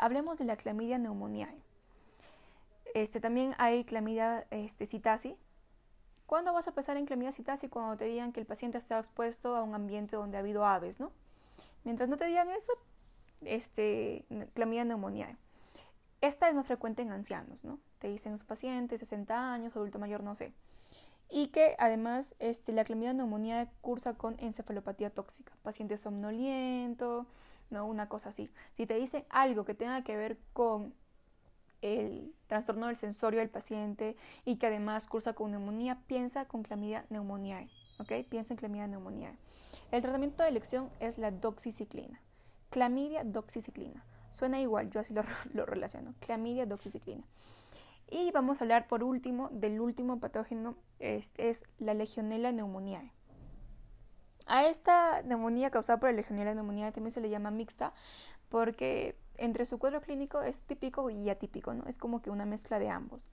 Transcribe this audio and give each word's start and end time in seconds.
hablemos 0.00 0.38
de 0.38 0.46
la 0.46 0.56
clamidia 0.56 0.98
pneumoniae. 0.98 1.62
Este, 2.94 3.20
también 3.20 3.54
hay 3.58 3.84
clamidia 3.84 4.46
este, 4.50 4.86
citasi. 4.86 5.36
¿Cuándo 6.26 6.52
vas 6.52 6.66
a 6.68 6.72
pensar 6.72 6.96
en 6.96 7.06
clamidia 7.06 7.32
citasi? 7.32 7.68
Cuando 7.68 7.96
te 7.96 8.06
digan 8.06 8.32
que 8.32 8.40
el 8.40 8.46
paciente 8.46 8.78
está 8.78 8.98
expuesto 8.98 9.54
a 9.56 9.62
un 9.62 9.74
ambiente 9.74 10.16
donde 10.16 10.36
ha 10.36 10.40
habido 10.40 10.64
aves, 10.64 10.98
¿no? 11.00 11.12
Mientras 11.84 12.08
no 12.08 12.16
te 12.16 12.24
digan 12.26 12.48
eso, 12.50 12.72
este, 13.42 14.24
clamidia 14.54 14.84
pneumoniae. 14.84 15.36
Esta 16.20 16.48
es 16.48 16.54
más 16.54 16.66
frecuente 16.66 17.02
en 17.02 17.12
ancianos, 17.12 17.64
¿no? 17.64 17.78
Te 17.98 18.08
dicen 18.08 18.36
su 18.38 18.46
paciente, 18.46 18.98
60 18.98 19.52
años, 19.52 19.76
adulto 19.76 19.98
mayor, 19.98 20.22
no 20.22 20.34
sé. 20.34 20.52
Y 21.30 21.48
que 21.48 21.76
además 21.78 22.34
este, 22.38 22.72
la 22.72 22.84
clamidia 22.84 23.12
neumonía 23.12 23.70
cursa 23.80 24.14
con 24.14 24.36
encefalopatía 24.40 25.10
tóxica, 25.10 25.52
paciente 25.62 25.96
somnoliento, 25.96 27.26
¿no? 27.70 27.86
Una 27.86 28.08
cosa 28.08 28.28
así. 28.28 28.50
Si 28.72 28.86
te 28.86 28.94
dicen 28.94 29.24
algo 29.30 29.64
que 29.64 29.74
tenga 29.74 30.02
que 30.04 30.16
ver 30.16 30.38
con 30.52 30.94
el 31.82 32.34
trastorno 32.46 32.88
del 32.88 32.96
sensorio 32.96 33.40
del 33.40 33.48
paciente 33.48 34.16
y 34.44 34.56
que 34.56 34.66
además 34.66 35.06
cursa 35.06 35.32
con 35.32 35.50
neumonía, 35.50 35.98
piensa 36.06 36.44
con 36.46 36.62
clamidia 36.62 37.06
neumoniae, 37.08 37.68
¿ok? 37.98 38.26
Piensa 38.28 38.54
en 38.54 38.58
clamidia 38.58 38.86
neumoniae. 38.86 39.36
El 39.90 40.02
tratamiento 40.02 40.42
de 40.42 40.50
elección 40.50 40.90
es 41.00 41.18
la 41.18 41.30
doxiciclina. 41.30 42.20
Clamidia 42.70 43.24
doxiciclina. 43.24 44.04
Suena 44.28 44.60
igual, 44.60 44.90
yo 44.90 45.00
así 45.00 45.12
lo, 45.14 45.22
lo 45.54 45.66
relaciono. 45.66 46.14
Clamidia 46.20 46.66
doxiciclina. 46.66 47.24
Y 48.10 48.30
vamos 48.32 48.60
a 48.60 48.64
hablar 48.64 48.88
por 48.88 49.04
último 49.04 49.48
del 49.52 49.80
último 49.80 50.18
patógeno, 50.18 50.76
es 50.98 51.64
la 51.78 51.94
Legionella 51.94 52.50
pneumoniae. 52.50 53.12
A 54.50 54.66
esta 54.66 55.22
neumonía 55.22 55.70
causada 55.70 56.00
por 56.00 56.10
la 56.10 56.16
Legionella 56.16 56.50
pneumoniae 56.50 56.90
también 56.90 57.12
se 57.12 57.20
le 57.20 57.30
llama 57.30 57.52
mixta 57.52 57.92
porque 58.48 59.16
entre 59.36 59.64
su 59.64 59.78
cuadro 59.78 60.00
clínico 60.00 60.42
es 60.42 60.64
típico 60.64 61.08
y 61.08 61.30
atípico, 61.30 61.72
¿no? 61.72 61.84
Es 61.86 61.98
como 61.98 62.20
que 62.20 62.30
una 62.30 62.46
mezcla 62.46 62.80
de 62.80 62.90
ambos. 62.90 63.30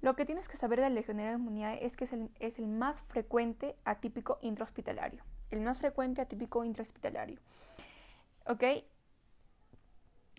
Lo 0.00 0.14
que 0.14 0.24
tienes 0.24 0.46
que 0.46 0.56
saber 0.56 0.78
de 0.78 0.88
la 0.88 0.94
Legionella 0.94 1.32
pneumoniae 1.32 1.84
es 1.84 1.96
que 1.96 2.04
es 2.04 2.12
el, 2.12 2.30
es 2.38 2.60
el 2.60 2.68
más 2.68 3.00
frecuente 3.00 3.74
atípico 3.84 4.38
intrahospitalario. 4.42 5.24
El 5.50 5.60
más 5.60 5.78
frecuente 5.78 6.20
atípico 6.20 6.64
intrahospitalario. 6.64 7.40
¿Ok? 8.46 8.62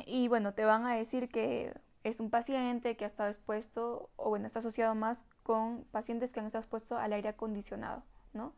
Y 0.06 0.30
bueno, 0.30 0.54
te 0.54 0.64
van 0.64 0.86
a 0.86 0.96
decir 0.96 1.28
que 1.28 1.74
es 2.06 2.22
un 2.22 2.30
paciente 2.30 2.96
que 2.96 3.04
ha 3.04 3.08
estado 3.08 3.28
expuesto, 3.28 4.10
o 4.16 4.30
bueno, 4.30 4.48
está 4.48 4.60
asociado 4.60 4.96
más 4.96 5.26
con 5.44 5.84
pacientes 5.92 6.32
que 6.32 6.40
han 6.40 6.46
estado 6.46 6.62
expuestos 6.62 6.98
al 6.98 7.12
aire 7.12 7.28
acondicionado, 7.28 8.04
¿no? 8.32 8.54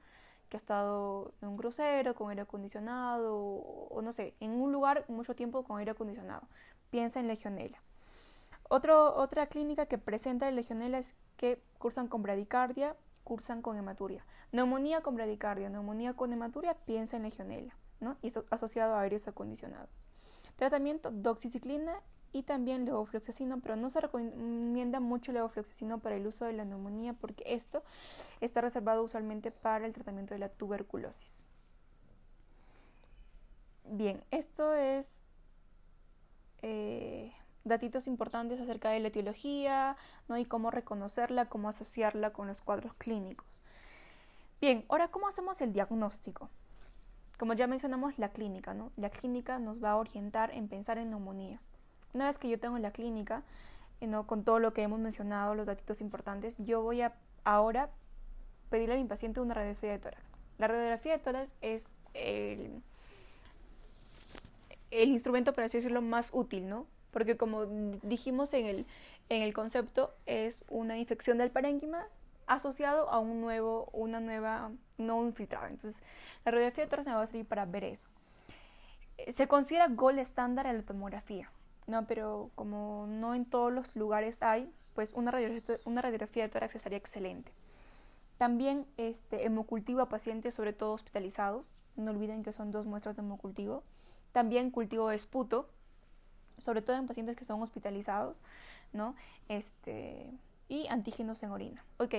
Que 0.49 0.57
ha 0.57 0.59
estado 0.59 1.33
en 1.41 1.49
un 1.49 1.57
crucero 1.57 2.15
con 2.15 2.29
aire 2.29 2.41
acondicionado, 2.41 3.35
o, 3.35 4.01
no 4.01 4.11
sé, 4.11 4.35
en 4.39 4.51
un 4.51 4.71
lugar 4.71 5.05
mucho 5.07 5.35
tiempo 5.35 5.63
con 5.63 5.79
aire 5.79 5.91
acondicionado. 5.91 6.47
Piensa 6.89 7.19
en 7.19 7.27
legionela. 7.27 7.81
otra 8.69 9.47
clínica 9.47 9.85
que 9.87 9.97
presenta 9.97 10.45
la 10.45 10.51
legionela 10.51 10.97
es 10.97 11.15
que 11.37 11.61
cursan 11.77 12.07
con 12.07 12.23
bradicardia, 12.23 12.95
cursan 13.23 13.61
con 13.61 13.77
hematuria. 13.77 14.25
Neumonía 14.51 15.01
con 15.01 15.15
bradicardia, 15.15 15.69
neumonía 15.69 16.13
con 16.13 16.31
hematuria, 16.31 16.75
piensa 16.85 17.17
en 17.17 17.23
legionela, 17.23 17.75
¿no? 17.99 18.17
Y 18.21 18.31
asociado 18.51 18.95
a 18.95 19.01
aires 19.01 19.27
acondicionados. 19.27 19.89
Tratamiento, 20.55 21.11
doxiciclina 21.11 22.01
y 22.35 22.43
también 22.43 22.83
levofloxacino, 22.83 23.61
pero 23.61 23.77
no 23.77 23.89
se 23.89 24.01
recomienda 24.01 24.99
mucho 24.99 25.31
levofloxacino 25.31 25.99
para 25.99 26.17
el 26.17 26.27
uso 26.27 26.43
de 26.43 26.51
la 26.51 26.65
neumonía 26.65 27.13
porque 27.13 27.45
esto 27.47 27.81
está 28.41 28.59
reservado 28.59 29.03
usualmente 29.03 29.51
para 29.51 29.85
el 29.85 29.93
tratamiento 29.93 30.33
de 30.33 30.41
la 30.41 30.49
tuberculosis. 30.49 31.45
Bien, 33.85 34.21
esto 34.31 34.73
es 34.73 35.23
eh, 36.61 37.31
datitos 37.63 38.05
importantes 38.05 38.59
acerca 38.59 38.89
de 38.89 38.99
la 38.99 39.07
etiología 39.07 39.95
¿no? 40.27 40.37
y 40.37 40.43
cómo 40.43 40.71
reconocerla, 40.71 41.47
cómo 41.47 41.69
asociarla 41.69 42.33
con 42.33 42.47
los 42.47 42.61
cuadros 42.61 42.95
clínicos. 42.95 43.61
Bien, 44.59 44.83
ahora, 44.89 45.07
¿cómo 45.07 45.29
hacemos 45.29 45.61
el 45.61 45.71
diagnóstico? 45.71 46.49
Como 47.39 47.53
ya 47.53 47.67
mencionamos, 47.67 48.19
la 48.19 48.33
clínica, 48.33 48.73
¿no? 48.73 48.91
La 48.97 49.09
clínica 49.09 49.57
nos 49.57 49.81
va 49.81 49.91
a 49.91 49.95
orientar 49.95 50.51
en 50.51 50.67
pensar 50.67 50.97
en 50.97 51.11
neumonía. 51.11 51.61
Una 52.15 52.27
vez 52.27 52.37
que 52.37 52.47
yo 52.47 52.57
tengo 52.57 52.77
la 52.77 52.91
clínica, 52.91 53.43
eh, 53.99 54.07
¿no? 54.07 54.25
con 54.25 54.45
todo 54.45 54.59
lo 54.59 54.73
que 54.73 54.81
hemos 54.81 55.01
mencionado, 55.01 55.53
los 55.53 55.67
datos 55.67 55.99
importantes, 55.99 56.55
yo 56.59 56.81
voy 56.81 57.01
a 57.01 57.13
ahora 57.43 57.89
pedirle 58.69 58.95
a 58.95 58.97
mi 58.97 59.03
paciente 59.03 59.41
una 59.41 59.53
radiografía 59.53 59.91
de 59.91 59.99
tórax. 59.99 60.31
La 60.57 60.69
radiografía 60.69 61.11
de 61.11 61.19
tórax 61.19 61.55
es 61.59 61.87
el, 62.13 62.81
el 64.91 65.09
instrumento, 65.09 65.51
para 65.51 65.67
así 65.67 65.77
decirlo, 65.77 66.01
más 66.01 66.29
útil, 66.31 66.69
¿no? 66.69 66.87
Porque 67.11 67.35
como 67.35 67.65
dijimos 68.01 68.53
en 68.53 68.65
el, 68.65 68.85
en 69.27 69.41
el 69.41 69.53
concepto, 69.53 70.13
es 70.25 70.63
una 70.69 70.97
infección 70.97 71.37
del 71.37 71.51
parénquima 71.51 72.07
asociado 72.47 73.09
a 73.09 73.19
un 73.19 73.41
nuevo, 73.41 73.89
una 73.91 74.21
nueva 74.21 74.71
no 74.97 75.25
infiltrada. 75.25 75.67
Entonces, 75.67 76.01
la 76.45 76.51
radiografía 76.53 76.85
de 76.85 76.89
tórax 76.89 77.07
me 77.07 77.13
va 77.13 77.23
a 77.23 77.27
servir 77.27 77.45
para 77.45 77.65
ver 77.65 77.83
eso. 77.83 78.07
Se 79.33 79.49
considera 79.49 79.89
gold 79.89 80.19
estándar 80.19 80.65
en 80.65 80.77
la 80.77 80.83
tomografía. 80.83 81.51
No, 81.87 82.07
pero 82.07 82.51
como 82.55 83.05
no 83.07 83.35
en 83.35 83.45
todos 83.45 83.71
los 83.71 83.95
lugares 83.95 84.41
hay, 84.41 84.71
pues 84.93 85.13
una 85.13 85.31
radiografía, 85.31 86.43
de 86.43 86.49
tórax 86.49 86.75
estaría 86.75 86.97
excelente. 86.97 87.51
También 88.37 88.85
este, 88.97 89.45
hemocultivo 89.45 90.01
a 90.01 90.09
pacientes, 90.09 90.55
sobre 90.55 90.73
todo 90.73 90.93
hospitalizados. 90.93 91.69
No 91.95 92.11
olviden 92.11 92.43
que 92.43 92.51
son 92.51 92.71
dos 92.71 92.85
muestras 92.85 93.15
de 93.15 93.21
hemocultivo. 93.21 93.83
También 94.31 94.71
cultivo 94.71 95.09
de 95.09 95.15
esputo, 95.15 95.69
sobre 96.57 96.81
todo 96.81 96.97
en 96.97 97.07
pacientes 97.07 97.35
que 97.35 97.45
son 97.45 97.61
hospitalizados, 97.61 98.41
¿no? 98.91 99.15
Este, 99.47 100.29
y 100.67 100.87
antígenos 100.87 101.43
en 101.43 101.51
orina. 101.51 101.85
Ok, 101.97 102.15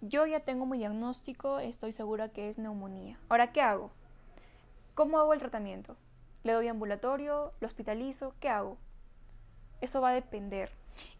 yo 0.00 0.26
ya 0.26 0.40
tengo 0.40 0.66
mi 0.66 0.78
diagnóstico, 0.78 1.58
estoy 1.58 1.92
segura 1.92 2.28
que 2.28 2.48
es 2.48 2.58
neumonía. 2.58 3.18
Ahora, 3.28 3.52
¿qué 3.52 3.60
hago? 3.60 3.90
¿Cómo 4.94 5.18
hago 5.18 5.32
el 5.32 5.40
tratamiento? 5.40 5.96
¿Le 6.42 6.52
doy 6.52 6.68
ambulatorio? 6.68 7.52
¿Lo 7.60 7.66
hospitalizo? 7.66 8.34
¿Qué 8.40 8.48
hago? 8.48 8.78
Eso 9.80 10.00
va 10.00 10.10
a 10.10 10.14
depender. 10.14 10.70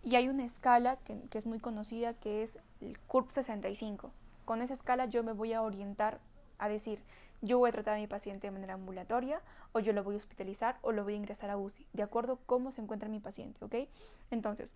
Y 0.03 0.17
hay 0.17 0.29
una 0.29 0.45
escala 0.45 0.97
que, 0.97 1.19
es 1.33 1.47
muy 1.47 1.59
conocida 1.59 2.15
que 2.15 2.43
es 2.43 2.59
el 2.81 2.99
CURP 3.01 3.31
65. 3.31 4.11
Con 4.45 4.63
esa 4.63 4.75
escala 4.75 5.07
yo 5.07 5.23
me 5.23 5.33
voy 5.33 5.53
a 5.53 5.63
orientar 5.63 6.21
a 6.59 6.69
decir, 6.69 7.03
yo 7.43 7.59
voy 7.59 7.71
a 7.71 7.73
tratar 7.73 7.95
a 7.95 7.99
mi 7.99 8.07
paciente 8.07 8.47
de 8.47 8.51
manera 8.51 8.75
ambulatoria 8.75 9.41
o 9.73 9.81
yo 9.81 9.93
lo 9.93 10.05
voy 10.05 10.15
a 10.15 10.19
hospitalizar 10.19 10.79
o 10.83 10.93
lo 10.93 11.05
voy 11.05 11.15
a 11.15 11.17
ingresar 11.17 11.51
a 11.51 11.57
UCI, 11.57 11.87
de 11.93 12.03
acuerdo 12.03 12.35
a 12.35 12.39
cómo 12.47 12.71
se 12.73 12.83
encuentra 12.83 13.09
mi 13.09 13.21
paciente, 13.21 13.65
¿ok? 13.65 13.89
Entonces, 14.31 14.75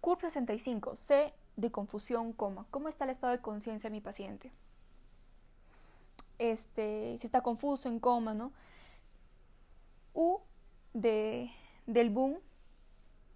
CURP 0.00 0.20
65, 0.20 0.96
C 0.96 1.32
de 1.56 1.70
confusión, 1.70 2.32
coma. 2.32 2.66
¿Cómo 2.70 2.88
está 2.88 3.04
el 3.04 3.10
estado 3.10 3.32
de 3.32 3.40
conciencia 3.40 3.90
de 3.90 3.96
mi 3.96 4.00
paciente? 4.00 4.50
Este, 6.38 7.16
si 7.18 7.26
está 7.26 7.42
confuso, 7.42 7.88
en 7.88 8.00
coma, 8.00 8.34
¿no? 8.34 8.52
U 10.14 10.40
de, 10.92 11.50
del 11.86 12.10
boom, 12.10 12.38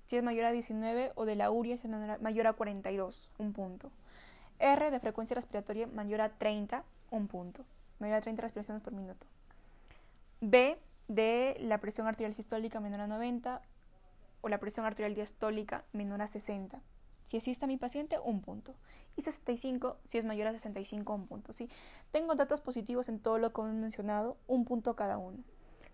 si 0.09 0.17
es 0.17 0.23
mayor 0.23 0.47
a 0.47 0.53
19, 0.53 1.13
o 1.17 1.27
de 1.27 1.37
la 1.37 1.51
uria 1.51 1.77
si 1.77 1.87
es 1.87 2.21
mayor 2.23 2.47
a 2.47 2.55
42, 2.55 3.29
un 3.37 3.53
punto. 3.53 3.93
R 4.59 4.91
de 4.91 5.01
frecuencia 5.01 5.35
respiratoria 5.35 5.87
mayor 5.87 6.23
a 6.23 6.31
30, 6.31 6.83
un 7.11 7.29
punto. 7.29 7.67
Mayor 7.99 8.17
a 8.17 8.21
30 8.23 8.41
respiraciones 8.41 8.83
por 8.83 8.95
minuto. 8.95 9.27
B 10.41 10.79
de 11.09 11.59
la 11.61 11.77
presión 11.77 12.07
arterial 12.07 12.33
sistólica 12.33 12.81
menor 12.81 13.03
a 13.03 13.07
90 13.07 13.61
o 14.41 14.49
la 14.49 14.59
presión 14.59 14.87
arterial 14.87 15.15
diastólica 15.15 15.85
menor 15.93 16.23
a 16.23 16.27
60. 16.27 16.81
Si 17.25 17.37
así 17.37 17.51
está 17.51 17.67
mi 17.67 17.77
paciente, 17.77 18.19
un 18.19 18.41
punto. 18.41 18.75
Y 19.15 19.21
65, 19.21 19.99
si 20.07 20.17
es 20.17 20.25
mayor 20.25 20.47
a 20.47 20.53
65, 20.53 21.13
un 21.13 21.27
punto. 21.27 21.53
¿sí? 21.53 21.69
Tengo 22.13 22.35
datos 22.35 22.63
positivos 22.63 23.11
en 23.11 23.21
todo 23.21 23.37
lo 23.37 23.53
que 23.53 23.61
hemos 23.61 23.75
mencionado, 23.75 24.39
un 24.47 24.65
punto 24.65 24.97
cada 24.97 25.19
uno. 25.19 25.45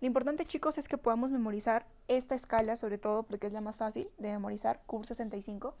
Lo 0.05 0.07
importante, 0.07 0.45
chicos, 0.45 0.77
es 0.77 0.87
que 0.87 0.99
podamos 0.99 1.31
memorizar 1.31 1.87
esta 2.07 2.35
escala, 2.35 2.77
sobre 2.77 2.99
todo 2.99 3.23
porque 3.23 3.47
es 3.47 3.53
la 3.53 3.59
más 3.59 3.75
fácil 3.75 4.07
de 4.19 4.31
memorizar, 4.33 4.83
CUR 4.85 5.03
65. 5.03 5.73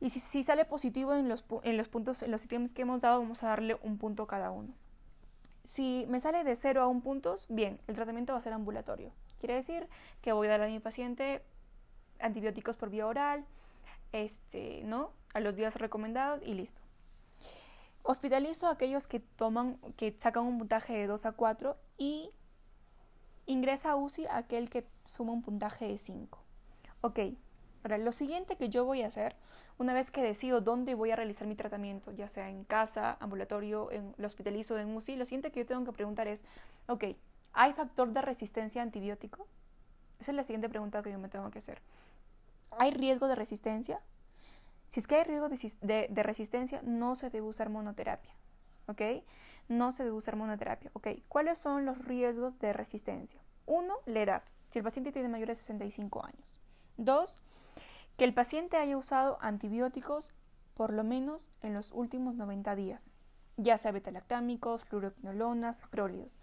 Y 0.00 0.10
si, 0.10 0.42
sale 0.42 0.64
positivo 0.64 1.14
en 1.14 1.28
los, 1.28 1.44
en 1.62 1.76
los 1.76 1.86
puntos, 1.86 2.24
en 2.24 2.32
los 2.32 2.44
ítems 2.44 2.74
que 2.74 2.82
hemos 2.82 3.00
dado, 3.00 3.20
vamos 3.20 3.44
a 3.44 3.46
darle 3.46 3.78
un 3.84 3.96
punto 3.96 4.26
cada 4.26 4.50
uno. 4.50 4.74
Si 5.62 6.04
me 6.08 6.18
sale 6.18 6.42
de 6.42 6.56
0 6.56 6.82
a 6.82 6.88
1 6.88 7.00
puntos, 7.00 7.46
bien, 7.48 7.78
el 7.86 7.94
tratamiento 7.94 8.32
va 8.32 8.40
a 8.40 8.42
ser 8.42 8.54
ambulatorio. 8.54 9.12
Quiere 9.38 9.54
decir 9.54 9.86
que 10.20 10.32
voy 10.32 10.48
a 10.48 10.50
dar 10.50 10.62
a 10.62 10.66
mi 10.66 10.80
paciente 10.80 11.44
antibióticos 12.18 12.76
por 12.76 12.90
vía 12.90 13.06
oral, 13.06 13.44
este, 14.10 14.82
¿no? 14.82 15.12
A 15.32 15.38
los 15.38 15.54
días 15.54 15.76
recomendados 15.76 16.42
y 16.42 16.54
listo. 16.54 16.82
Hospitalizo 18.02 18.66
a 18.66 18.72
aquellos 18.72 19.06
que 19.06 19.20
toman, 19.20 19.76
que 19.96 20.16
sacan 20.18 20.42
un 20.42 20.58
puntaje 20.58 20.92
de 20.94 21.06
2 21.06 21.24
a 21.26 21.30
4 21.30 21.76
y 21.96 22.32
ingresa 23.50 23.90
a 23.90 23.96
UCI 23.96 24.26
aquel 24.30 24.70
que 24.70 24.86
suma 25.04 25.32
un 25.32 25.42
puntaje 25.42 25.86
de 25.86 25.98
5. 25.98 26.38
Ok, 27.00 27.18
ahora 27.82 27.98
lo 27.98 28.12
siguiente 28.12 28.56
que 28.56 28.68
yo 28.68 28.84
voy 28.84 29.02
a 29.02 29.08
hacer, 29.08 29.36
una 29.78 29.92
vez 29.92 30.10
que 30.10 30.22
decido 30.22 30.60
dónde 30.60 30.94
voy 30.94 31.10
a 31.10 31.16
realizar 31.16 31.48
mi 31.48 31.56
tratamiento, 31.56 32.12
ya 32.12 32.28
sea 32.28 32.48
en 32.48 32.64
casa, 32.64 33.16
ambulatorio, 33.20 33.90
en 33.90 34.14
lo 34.18 34.26
hospitalizo, 34.26 34.78
en 34.78 34.94
UCI, 34.94 35.16
lo 35.16 35.24
siguiente 35.24 35.50
que 35.50 35.60
yo 35.60 35.66
tengo 35.66 35.84
que 35.84 35.92
preguntar 35.92 36.28
es, 36.28 36.44
ok, 36.86 37.04
¿hay 37.52 37.72
factor 37.72 38.12
de 38.12 38.22
resistencia 38.22 38.82
a 38.82 38.84
antibiótico? 38.84 39.46
Esa 40.20 40.30
es 40.30 40.36
la 40.36 40.44
siguiente 40.44 40.68
pregunta 40.68 41.02
que 41.02 41.10
yo 41.10 41.18
me 41.18 41.28
tengo 41.28 41.50
que 41.50 41.58
hacer. 41.58 41.80
¿Hay 42.78 42.92
riesgo 42.92 43.26
de 43.26 43.34
resistencia? 43.34 44.00
Si 44.88 45.00
es 45.00 45.06
que 45.06 45.16
hay 45.16 45.24
riesgo 45.24 45.48
de, 45.48 46.06
de 46.08 46.22
resistencia, 46.22 46.82
no 46.84 47.14
se 47.14 47.30
debe 47.30 47.46
usar 47.46 47.68
monoterapia. 47.70 48.34
¿Ok? 48.90 49.02
No 49.68 49.92
se 49.92 50.04
debe 50.04 50.16
usar 50.16 50.36
monoterapia. 50.36 50.90
¿Ok? 50.94 51.08
¿Cuáles 51.28 51.58
son 51.58 51.84
los 51.84 51.98
riesgos 51.98 52.58
de 52.58 52.72
resistencia? 52.72 53.40
Uno, 53.66 53.94
la 54.06 54.22
edad. 54.22 54.42
Si 54.70 54.78
el 54.78 54.84
paciente 54.84 55.12
tiene 55.12 55.28
mayor 55.28 55.48
de 55.48 55.54
65 55.54 56.24
años. 56.24 56.60
Dos, 56.96 57.40
que 58.16 58.24
el 58.24 58.34
paciente 58.34 58.76
haya 58.76 58.96
usado 58.96 59.38
antibióticos 59.40 60.32
por 60.74 60.92
lo 60.92 61.04
menos 61.04 61.50
en 61.62 61.74
los 61.74 61.92
últimos 61.92 62.34
90 62.36 62.74
días, 62.74 63.14
ya 63.56 63.76
sea 63.76 63.92
betalactámicos, 63.92 64.84
fluoroquinolonas, 64.84 65.78
macrólidos. 65.80 66.38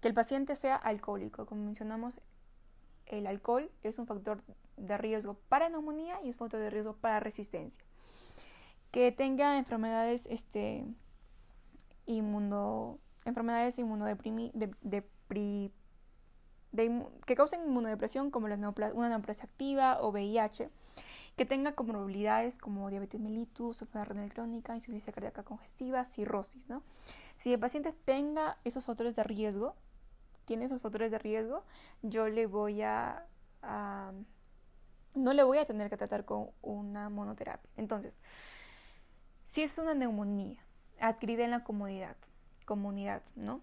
Que 0.00 0.08
el 0.08 0.14
paciente 0.14 0.56
sea 0.56 0.76
alcohólico. 0.76 1.46
Como 1.46 1.64
mencionamos, 1.64 2.20
el 3.06 3.26
alcohol 3.26 3.70
es 3.82 3.98
un 3.98 4.06
factor 4.06 4.42
de 4.76 4.98
riesgo 4.98 5.34
para 5.48 5.68
neumonía 5.68 6.20
y 6.22 6.28
es 6.28 6.34
un 6.36 6.38
factor 6.40 6.60
de 6.60 6.70
riesgo 6.70 6.94
para 6.94 7.20
resistencia. 7.20 7.82
Que 8.90 9.12
tenga 9.12 9.58
enfermedades 9.58 10.26
este, 10.30 10.84
inmuno, 12.08 12.98
enfermedades 13.24 13.78
inmunodeprimi, 13.78 14.50
que 17.26 17.36
causen 17.36 17.62
inmunodepresión 17.62 18.30
como 18.30 18.48
la 18.48 18.56
una 18.56 19.08
neoplasia 19.08 19.44
activa 19.44 19.98
o 20.00 20.10
VIH, 20.10 20.70
que 21.36 21.46
tenga 21.46 21.72
comorbilidades 21.72 22.58
como 22.58 22.90
diabetes 22.90 23.20
mellitus, 23.20 23.82
enfermedad 23.82 24.08
renal 24.08 24.32
crónica, 24.32 24.74
insuficiencia 24.74 25.12
cardíaca 25.12 25.44
congestiva, 25.44 26.04
cirrosis. 26.04 26.68
¿no? 26.68 26.82
Si 27.36 27.52
el 27.52 27.60
paciente 27.60 27.92
tenga 27.92 28.58
esos 28.64 28.84
factores 28.84 29.14
de 29.14 29.22
riesgo, 29.22 29.76
tiene 30.46 30.64
esos 30.64 30.80
factores 30.80 31.12
de 31.12 31.18
riesgo, 31.18 31.62
yo 32.02 32.26
le 32.28 32.46
voy 32.46 32.82
a, 32.82 33.26
no 35.14 35.32
le 35.32 35.42
voy 35.44 35.58
a 35.58 35.66
tener 35.66 35.90
que 35.90 35.96
tratar 35.96 36.24
con 36.24 36.50
una 36.62 37.08
monoterapia. 37.10 37.70
Entonces, 37.76 38.20
si 39.44 39.62
es 39.62 39.78
una 39.78 39.94
neumonía 39.94 40.67
adquirida 41.00 41.44
en 41.44 41.50
la 41.50 41.64
comunidad, 41.64 42.16
comunidad, 42.64 43.22
¿no? 43.36 43.60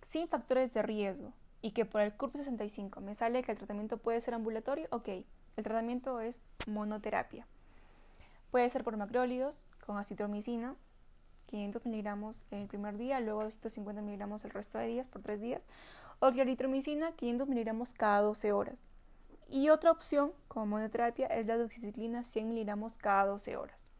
Sin 0.00 0.28
factores 0.28 0.72
de 0.72 0.82
riesgo, 0.82 1.32
y 1.60 1.70
que 1.70 1.84
por 1.84 2.00
el 2.00 2.12
CURP 2.12 2.36
65 2.36 3.00
me 3.00 3.14
sale 3.14 3.42
que 3.42 3.52
el 3.52 3.58
tratamiento 3.58 3.98
puede 3.98 4.20
ser 4.20 4.34
ambulatorio, 4.34 4.88
ok, 4.90 5.08
el 5.08 5.64
tratamiento 5.64 6.20
es 6.20 6.42
monoterapia. 6.66 7.46
Puede 8.50 8.68
ser 8.68 8.84
por 8.84 8.96
macrólidos 8.96 9.66
con 9.86 9.96
acitromicina, 9.96 10.74
500 11.46 11.84
miligramos 11.86 12.44
el 12.50 12.66
primer 12.66 12.96
día, 12.96 13.20
luego 13.20 13.44
250 13.44 14.02
miligramos 14.02 14.44
el 14.44 14.50
resto 14.50 14.78
de 14.78 14.86
días 14.86 15.08
por 15.08 15.22
3 15.22 15.40
días, 15.40 15.68
o 16.18 16.30
claritromicina, 16.30 17.12
500 17.12 17.48
miligramos 17.48 17.92
cada 17.92 18.20
12 18.22 18.52
horas. 18.52 18.88
Y 19.48 19.68
otra 19.68 19.90
opción 19.90 20.32
como 20.48 20.66
monoterapia 20.66 21.26
es 21.26 21.46
la 21.46 21.58
doxiciclina, 21.58 22.24
100 22.24 22.48
miligramos 22.48 22.96
cada 22.96 23.26
12 23.26 23.56
horas. 23.56 23.91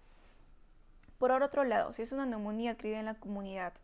Por 1.23 1.31
otro 1.31 1.63
lado, 1.63 1.93
si 1.93 2.03
es 2.03 2.11
una 2.11 2.27
neumonía 2.27 2.73
adquirida 2.73 2.99
en 2.99 3.05
la 3.05 3.15
comunidad, 3.15 3.75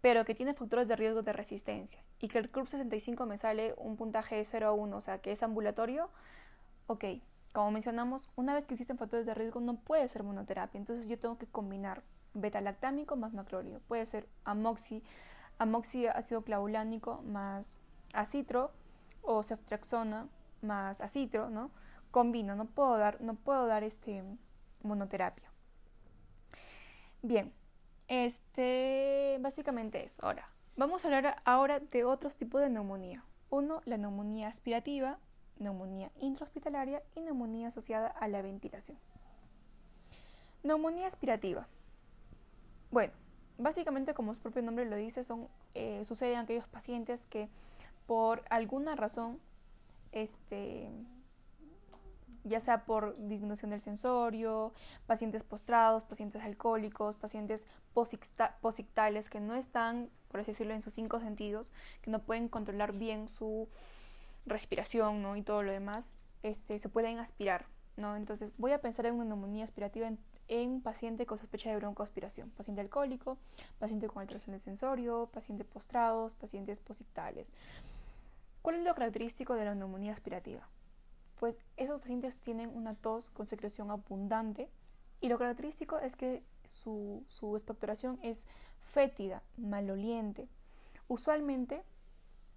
pero 0.00 0.24
que 0.24 0.36
tiene 0.36 0.54
factores 0.54 0.86
de 0.86 0.94
riesgo 0.94 1.22
de 1.22 1.32
resistencia 1.32 1.98
y 2.20 2.28
que 2.28 2.38
el 2.38 2.48
CURP 2.48 2.68
65 2.68 3.26
me 3.26 3.38
sale 3.38 3.74
un 3.76 3.96
puntaje 3.96 4.36
de 4.36 4.44
0 4.44 4.68
a 4.68 4.70
1, 4.72 4.96
o 4.96 5.00
sea, 5.00 5.18
que 5.18 5.32
es 5.32 5.42
ambulatorio, 5.42 6.10
ok, 6.86 7.06
como 7.52 7.72
mencionamos, 7.72 8.30
una 8.36 8.54
vez 8.54 8.68
que 8.68 8.74
existen 8.74 8.98
factores 8.98 9.26
de 9.26 9.34
riesgo 9.34 9.58
no 9.58 9.80
puede 9.80 10.06
ser 10.06 10.22
monoterapia, 10.22 10.78
entonces 10.78 11.08
yo 11.08 11.18
tengo 11.18 11.38
que 11.38 11.48
combinar 11.48 12.04
beta-lactámico 12.34 13.16
más 13.16 13.34
macrólido, 13.34 13.80
puede 13.88 14.06
ser 14.06 14.28
amoxi, 14.44 15.02
amoxi 15.58 16.06
ácido 16.06 16.42
clavulánico 16.42 17.20
más 17.22 17.80
acitro 18.12 18.70
o 19.22 19.42
ceftriaxona 19.42 20.28
más 20.62 21.00
acitro, 21.00 21.50
¿no? 21.50 21.72
Combino, 22.12 22.54
no 22.54 22.66
puedo 22.66 22.96
dar, 22.96 23.20
no 23.20 23.34
puedo 23.34 23.66
dar 23.66 23.82
este 23.82 24.22
monoterapia. 24.84 25.53
Bien, 27.24 27.54
este, 28.06 29.38
básicamente 29.40 30.04
es. 30.04 30.22
Ahora, 30.22 30.46
vamos 30.76 31.04
a 31.04 31.08
hablar 31.08 31.40
ahora 31.46 31.80
de 31.80 32.04
otros 32.04 32.36
tipos 32.36 32.60
de 32.60 32.68
neumonía. 32.68 33.24
Uno, 33.48 33.80
la 33.86 33.96
neumonía 33.96 34.48
aspirativa, 34.48 35.18
neumonía 35.58 36.10
intrahospitalaria 36.20 37.02
y 37.14 37.22
neumonía 37.22 37.68
asociada 37.68 38.08
a 38.08 38.28
la 38.28 38.42
ventilación. 38.42 38.98
Neumonía 40.64 41.06
aspirativa. 41.06 41.66
Bueno, 42.90 43.14
básicamente 43.56 44.12
como 44.12 44.34
su 44.34 44.40
propio 44.40 44.60
nombre 44.60 44.84
lo 44.84 44.96
dice, 44.96 45.24
son, 45.24 45.48
eh, 45.72 46.04
suceden 46.04 46.36
aquellos 46.36 46.68
pacientes 46.68 47.24
que 47.24 47.48
por 48.06 48.44
alguna 48.50 48.96
razón 48.96 49.40
este, 50.12 50.90
ya 52.44 52.60
sea 52.60 52.84
por 52.84 53.16
disminución 53.28 53.70
del 53.70 53.80
sensorio, 53.80 54.72
pacientes 55.06 55.42
postrados, 55.42 56.04
pacientes 56.04 56.42
alcohólicos, 56.42 57.16
pacientes 57.16 57.66
posictales 58.60 59.28
que 59.28 59.40
no 59.40 59.54
están, 59.54 60.10
por 60.30 60.40
así 60.40 60.52
decirlo, 60.52 60.74
en 60.74 60.82
sus 60.82 60.92
cinco 60.92 61.20
sentidos, 61.20 61.72
que 62.02 62.10
no 62.10 62.20
pueden 62.20 62.48
controlar 62.48 62.92
bien 62.92 63.28
su 63.28 63.68
respiración 64.46 65.22
¿no? 65.22 65.36
y 65.36 65.42
todo 65.42 65.62
lo 65.62 65.72
demás, 65.72 66.12
este, 66.42 66.78
se 66.78 66.88
pueden 66.88 67.18
aspirar. 67.18 67.66
¿no? 67.96 68.16
Entonces 68.16 68.52
voy 68.58 68.72
a 68.72 68.80
pensar 68.80 69.06
en 69.06 69.14
una 69.14 69.24
neumonía 69.24 69.64
aspirativa 69.64 70.10
en, 70.48 70.80
paciente 70.82 71.24
con 71.24 71.38
sospecha 71.38 71.70
de 71.70 71.76
broncoaspiración, 71.76 72.50
paciente 72.50 72.82
alcohólico, 72.82 73.38
paciente 73.78 74.08
con 74.08 74.20
alteración 74.20 74.52
del 74.52 74.60
sensorio, 74.60 75.30
pacientes 75.32 75.66
postrados, 75.66 76.34
pacientes 76.34 76.80
posictales. 76.80 77.52
¿Cuál 78.60 78.76
es 78.76 78.82
lo 78.82 78.94
característico 78.94 79.54
de 79.54 79.64
la 79.64 79.74
neumonía 79.74 80.12
aspirativa? 80.12 80.68
Pues 81.44 81.60
esos 81.76 82.00
pacientes 82.00 82.38
tienen 82.38 82.70
una 82.74 82.94
tos 82.94 83.28
con 83.28 83.44
secreción 83.44 83.90
abundante 83.90 84.70
y 85.20 85.28
lo 85.28 85.36
característico 85.36 85.98
es 85.98 86.16
que 86.16 86.42
su, 86.64 87.22
su 87.26 87.54
expectoración 87.54 88.18
es 88.22 88.46
fétida, 88.80 89.42
maloliente. 89.58 90.48
Usualmente, 91.06 91.82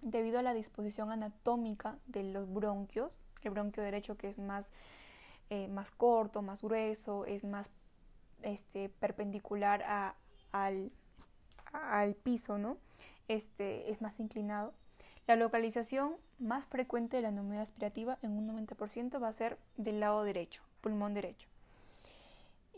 debido 0.00 0.38
a 0.38 0.42
la 0.42 0.54
disposición 0.54 1.12
anatómica 1.12 1.98
de 2.06 2.22
los 2.22 2.50
bronquios, 2.50 3.26
el 3.42 3.50
bronquio 3.50 3.82
derecho 3.82 4.16
que 4.16 4.30
es 4.30 4.38
más, 4.38 4.70
eh, 5.50 5.68
más 5.68 5.90
corto, 5.90 6.40
más 6.40 6.62
grueso, 6.62 7.26
es 7.26 7.44
más 7.44 7.70
este, 8.40 8.88
perpendicular 8.88 9.84
al, 10.50 10.90
al, 11.72 12.14
piso, 12.14 12.56
¿no? 12.56 12.78
Este, 13.28 13.90
es 13.90 14.00
más 14.00 14.18
inclinado. 14.18 14.72
La 15.28 15.36
localización 15.36 16.16
más 16.38 16.64
frecuente 16.64 17.18
de 17.18 17.22
la 17.22 17.30
neumonía 17.30 17.60
aspirativa 17.60 18.18
en 18.22 18.30
un 18.30 18.66
90% 18.66 19.22
va 19.22 19.28
a 19.28 19.32
ser 19.34 19.58
del 19.76 20.00
lado 20.00 20.24
derecho, 20.24 20.62
pulmón 20.80 21.12
derecho. 21.12 21.50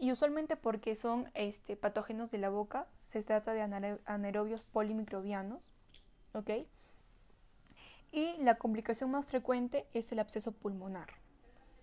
Y 0.01 0.11
usualmente 0.11 0.57
porque 0.57 0.97
son 0.97 1.31
este, 1.35 1.77
patógenos 1.77 2.33
de 2.33 2.39
la 2.39 2.51
boca, 2.51 2.89
se 3.03 3.23
trata 3.23 3.53
de 3.53 3.63
anaerobios 4.05 4.65
polimicrobianos, 4.65 5.71
¿ok? 6.33 6.51
Y 8.11 8.35
la 8.43 8.57
complicación 8.57 9.13
más 9.13 9.27
frecuente 9.27 9.87
es 9.95 10.11
el 10.11 10.19
absceso 10.19 10.51
pulmonar. 10.51 11.07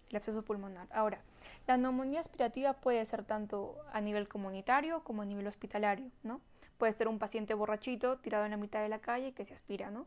El 0.10 0.18
absceso 0.18 0.44
pulmonar. 0.44 0.90
Ahora, 0.92 1.22
la 1.66 1.78
neumonía 1.78 2.20
aspirativa 2.20 2.74
puede 2.74 3.06
ser 3.06 3.24
tanto 3.24 3.78
a 3.94 4.02
nivel 4.02 4.28
comunitario 4.28 5.02
como 5.06 5.22
a 5.22 5.26
nivel 5.26 5.48
hospitalario, 5.48 6.12
¿no? 6.24 6.42
Puede 6.78 6.92
ser 6.92 7.08
un 7.08 7.20
paciente 7.20 7.54
borrachito 7.54 8.18
tirado 8.18 8.44
en 8.44 8.52
la 8.52 8.58
mitad 8.58 8.82
de 8.82 8.90
la 8.90 9.00
calle 9.00 9.34
que 9.34 9.46
se 9.46 9.54
aspira, 9.54 9.90
¿no? 9.90 10.06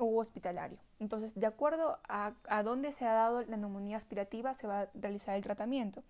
O 0.00 0.18
hospitalario. 0.18 0.78
Entonces, 0.98 1.34
de 1.34 1.46
acuerdo 1.46 1.98
a, 2.08 2.32
dónde 2.62 2.92
se 2.92 3.06
ha 3.06 3.12
dado 3.12 3.42
la 3.42 3.56
neumonía 3.56 3.96
aspirativa, 3.96 4.54
se 4.54 4.66
va 4.66 4.82
a 4.82 4.90
realizar 4.94 5.36
el 5.36 5.42
tratamiento. 5.42 6.02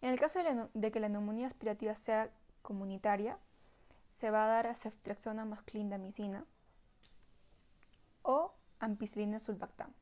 En 0.00 0.10
el 0.10 0.20
caso 0.20 0.40
de, 0.74 0.92
que 0.92 1.00
la 1.00 1.08
neumonía 1.08 1.46
aspirativa 1.46 1.94
sea 1.94 2.30
comunitaria, 2.62 3.38
se 4.10 4.30
va 4.30 4.44
a 4.44 4.48
dar 4.48 4.66
a 4.66 4.74
ceftriaxona 4.74 5.44
más 5.44 5.62
clindamicina 5.62 6.44
o 8.22 8.54
ampicilina 8.78 9.38
sulbactam. 9.38 9.92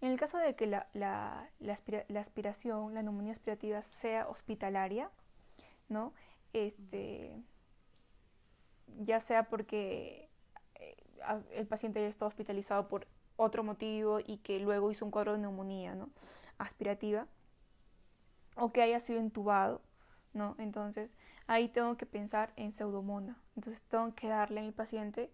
En 0.00 0.10
el 0.10 0.18
caso 0.18 0.38
de 0.38 0.56
que 0.56 0.66
la, 0.66 0.88
la, 0.94 1.48
aspiración, 2.18 2.92
la 2.94 3.02
neumonía 3.02 3.32
aspirativa 3.32 3.82
sea 3.82 4.28
hospitalaria, 4.28 5.10
¿no? 5.88 6.12
Este, 6.52 7.40
ya 8.98 9.20
sea 9.20 9.48
porque 9.48 10.28
el 11.52 11.66
paciente 11.66 11.98
haya 12.00 12.08
estado 12.08 12.28
hospitalizado 12.28 12.88
por 12.88 13.06
otro 13.36 13.64
motivo 13.64 14.20
y 14.20 14.38
que 14.38 14.58
luego 14.60 14.90
hizo 14.90 15.04
un 15.04 15.10
cuadro 15.10 15.32
de 15.32 15.38
neumonía 15.38 15.94
¿no? 15.94 16.10
aspirativa 16.58 17.26
o 18.56 18.72
que 18.72 18.82
haya 18.82 19.00
sido 19.00 19.20
intubado, 19.20 19.80
¿no? 20.34 20.54
Entonces 20.58 21.16
ahí 21.46 21.68
tengo 21.68 21.96
que 21.96 22.06
pensar 22.06 22.52
en 22.56 22.72
pseudomona. 22.72 23.36
Entonces 23.56 23.82
tengo 23.82 24.14
que 24.14 24.28
darle 24.28 24.60
a 24.60 24.62
mi 24.62 24.72
paciente 24.72 25.30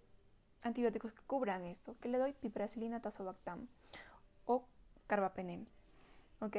antibióticos 0.62 1.12
que 1.12 1.22
cubran 1.26 1.64
esto, 1.64 1.96
que 2.00 2.08
le 2.08 2.18
doy 2.18 2.32
piperacilina, 2.32 3.00
tazobactam 3.00 3.68
o 4.46 4.64
carbapenems, 5.06 5.80
¿ok? 6.40 6.56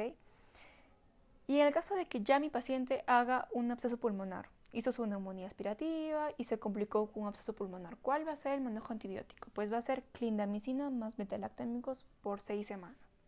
Y 1.46 1.58
en 1.58 1.66
el 1.66 1.72
caso 1.72 1.94
de 1.96 2.06
que 2.06 2.22
ya 2.22 2.38
mi 2.38 2.48
paciente 2.48 3.02
haga 3.06 3.48
un 3.52 3.70
absceso 3.70 3.96
pulmonar, 3.96 4.48
hizo 4.72 4.92
su 4.92 5.06
neumonía 5.06 5.46
aspirativa 5.46 6.30
y 6.38 6.44
se 6.44 6.58
complicó 6.58 7.06
con 7.10 7.22
un 7.22 7.28
absceso 7.28 7.54
pulmonar. 7.54 7.96
¿Cuál 7.98 8.26
va 8.26 8.32
a 8.32 8.36
ser 8.36 8.52
el 8.54 8.60
manejo 8.60 8.92
antibiótico? 8.92 9.48
Pues 9.52 9.72
va 9.72 9.78
a 9.78 9.82
ser 9.82 10.02
clindamicina 10.12 10.90
más 10.90 11.16
betalactámicos 11.16 12.06
por 12.22 12.40
seis 12.40 12.66
semanas. 12.66 13.20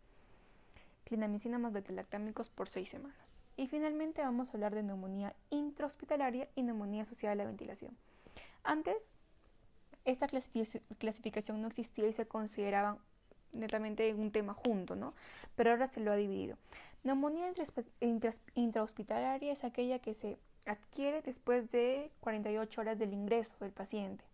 Clindamicina 1.04 1.58
más 1.58 1.72
betalactámicos 1.72 2.48
por 2.48 2.68
seis 2.68 2.88
semanas. 2.88 3.42
Y 3.56 3.66
finalmente 3.66 4.22
vamos 4.22 4.50
a 4.50 4.52
hablar 4.54 4.74
de 4.74 4.82
neumonía 4.82 5.34
intrahospitalaria 5.50 6.48
y 6.54 6.62
neumonía 6.62 7.02
asociada 7.02 7.32
a 7.32 7.36
la 7.36 7.44
ventilación. 7.44 7.96
Antes, 8.62 9.16
esta 10.04 10.28
clasificación 10.28 11.60
no 11.60 11.68
existía 11.68 12.06
y 12.08 12.12
se 12.12 12.26
consideraban 12.26 12.98
netamente 13.52 14.14
un 14.14 14.32
tema 14.32 14.54
junto, 14.54 14.96
¿no? 14.96 15.12
Pero 15.56 15.70
ahora 15.70 15.86
se 15.86 16.00
lo 16.00 16.12
ha 16.12 16.16
dividido. 16.16 16.56
Neumonía 17.04 17.52
intrahospitalaria 18.54 19.52
es 19.52 19.64
aquella 19.64 19.98
que 19.98 20.14
se 20.14 20.38
adquiere 20.66 21.22
después 21.22 21.70
de 21.70 22.10
48 22.20 22.80
horas 22.80 22.98
del 22.98 23.12
ingreso 23.12 23.56
del 23.60 23.72
paciente. 23.72 24.24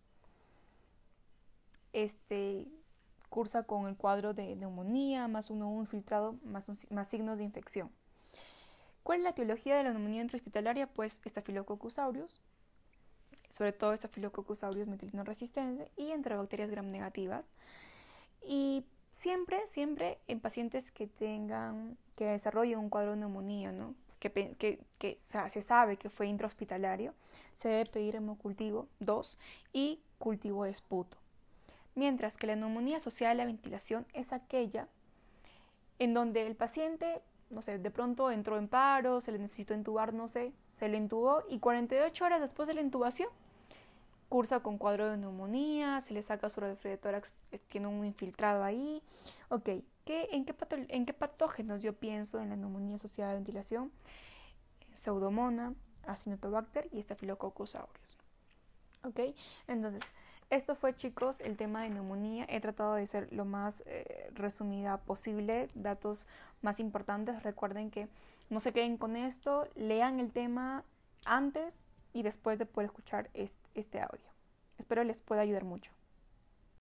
Este 1.93 2.67
cursa 3.29 3.63
con 3.63 3.87
el 3.87 3.95
cuadro 3.95 4.33
de 4.33 4.55
neumonía, 4.55 5.27
más 5.27 5.49
uno 5.49 5.79
infiltrado, 5.79 6.35
más, 6.43 6.87
más 6.91 7.07
signos 7.07 7.37
de 7.37 7.43
infección. 7.43 7.91
¿Cuál 9.03 9.19
es 9.19 9.23
la 9.23 9.29
etiología 9.31 9.75
de 9.77 9.83
la 9.83 9.91
neumonía 9.91 10.21
intrahospitalaria? 10.21 10.87
Pues 10.87 11.21
Staphylococcus 11.25 11.99
aureus, 11.99 12.41
sobre 13.49 13.71
todo 13.71 13.95
Staphylococcus 13.95 14.63
aureus 14.63 14.87
metilino 14.87 15.23
resistente 15.23 15.91
y 15.95 16.11
bacterias 16.15 16.69
gram 16.69 16.91
negativas. 16.91 17.53
Y 18.45 18.85
siempre, 19.11 19.65
siempre 19.67 20.19
en 20.27 20.39
pacientes 20.39 20.91
que 20.91 21.07
tengan, 21.07 21.97
que 22.15 22.25
desarrollen 22.25 22.79
un 22.79 22.89
cuadro 22.89 23.11
de 23.11 23.17
neumonía, 23.17 23.71
¿no? 23.71 23.95
Que, 24.19 25.17
se 25.17 25.61
sabe 25.61 25.97
que 25.97 26.09
fue 26.09 26.27
intrahospitalario, 26.27 27.13
se 27.53 27.69
debe 27.69 27.85
pedir 27.85 28.15
hemocultivo 28.15 28.87
2 28.99 29.39
y 29.73 29.99
cultivo 30.17 30.65
de 30.65 30.71
esputo. 30.71 31.17
Mientras 31.95 32.37
que 32.37 32.47
la 32.47 32.55
neumonía 32.55 32.97
asociada 32.97 33.31
a 33.31 33.35
la 33.35 33.45
ventilación 33.45 34.05
es 34.13 34.33
aquella 34.33 34.87
en 35.97 36.13
donde 36.13 36.45
el 36.45 36.55
paciente, 36.55 37.21
no 37.49 37.61
sé, 37.61 37.77
de 37.77 37.91
pronto 37.91 38.31
entró 38.31 38.57
en 38.57 38.67
paro, 38.67 39.21
se 39.21 39.31
le 39.31 39.39
necesitó 39.39 39.73
entubar, 39.73 40.13
no 40.13 40.27
sé, 40.27 40.53
se 40.67 40.87
le 40.87 40.97
intubó 40.97 41.43
y 41.49 41.59
48 41.59 42.23
horas 42.23 42.41
después 42.41 42.67
de 42.67 42.73
la 42.73 42.81
intubación 42.81 43.29
cursa 44.29 44.61
con 44.61 44.77
cuadro 44.77 45.09
de 45.09 45.17
neumonía, 45.17 45.99
se 45.99 46.13
le 46.13 46.21
saca 46.21 46.49
su 46.49 46.61
tórax, 47.01 47.39
tiene 47.67 47.87
un 47.87 48.05
infiltrado 48.05 48.63
ahí. 48.63 49.01
Ok, 49.49 49.69
en, 50.09 50.45
qué 50.45 50.55
¿en 50.89 51.05
qué 51.05 51.13
patógenos 51.13 51.81
yo 51.81 51.93
pienso 51.93 52.39
en 52.39 52.49
la 52.49 52.55
neumonía 52.55 52.95
asociada 52.95 53.31
a 53.31 53.35
ventilación? 53.35 53.91
Pseudomonas, 54.93 55.73
Acinetobacter 56.05 56.89
y 56.91 57.01
Staphylococcus 57.01 57.75
aureus. 57.75 58.17
¿Ok? 59.03 59.19
Entonces, 59.67 60.01
esto 60.49 60.75
fue, 60.75 60.95
chicos, 60.95 61.39
el 61.41 61.57
tema 61.57 61.83
de 61.83 61.91
neumonía. 61.91 62.45
He 62.49 62.59
tratado 62.59 62.95
de 62.95 63.05
ser 63.05 63.31
lo 63.31 63.45
más 63.45 63.83
eh, 63.85 64.31
resumida 64.33 64.97
posible, 64.97 65.69
datos 65.75 66.25
más 66.61 66.79
importantes. 66.79 67.43
Recuerden 67.43 67.91
que 67.91 68.07
no 68.49 68.59
se 68.59 68.73
queden 68.73 68.97
con 68.97 69.15
esto, 69.15 69.67
lean 69.75 70.19
el 70.19 70.31
tema 70.31 70.83
antes 71.23 71.85
y 72.13 72.23
después 72.23 72.57
de 72.57 72.65
poder 72.65 72.87
escuchar 72.87 73.29
este 73.33 74.01
audio. 74.01 74.25
Espero 74.79 75.03
les 75.03 75.21
pueda 75.21 75.41
ayudar 75.41 75.65
mucho. 75.65 75.91